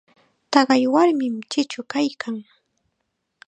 [0.51, 2.35] Taqay warmim chichu kaykan.